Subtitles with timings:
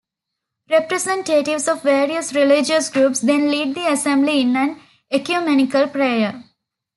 [0.67, 4.81] Representatives of various religious groups then lead the assembly in an
[5.11, 6.43] ecumenical prayer.